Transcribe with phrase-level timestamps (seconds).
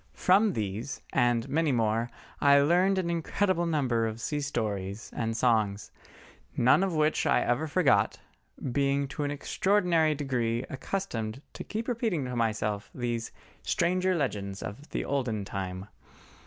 [0.15, 2.09] From these and many more
[2.39, 5.91] I learned an incredible number of sea stories and songs,
[6.57, 8.17] none of which I ever forgot,
[8.71, 14.89] being to an extraordinary degree accustomed to keep repeating to myself these "stranger legends of
[14.89, 15.85] the olden time."